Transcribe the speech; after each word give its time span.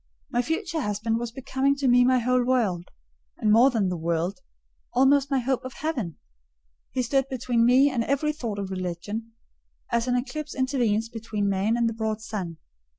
My 0.31 0.41
future 0.41 0.81
husband 0.81 1.19
was 1.19 1.31
becoming 1.31 1.75
to 1.75 1.87
me 1.87 2.03
my 2.03 2.17
whole 2.17 2.43
world; 2.43 2.87
and 3.37 3.51
more 3.51 3.69
than 3.69 3.89
the 3.89 3.95
world: 3.99 4.39
almost 4.93 5.29
my 5.29 5.37
hope 5.37 5.63
of 5.63 5.73
heaven. 5.73 6.17
He 6.89 7.03
stood 7.03 7.29
between 7.29 7.67
me 7.67 7.91
and 7.91 8.03
every 8.05 8.33
thought 8.33 8.57
of 8.57 8.71
religion, 8.71 9.33
as 9.91 10.07
an 10.07 10.15
eclipse 10.15 10.55
intervenes 10.55 11.07
between 11.07 11.49
man 11.49 11.77
and 11.77 11.87
the 11.87 11.93
broad 11.93 12.19
sun. 12.19 12.57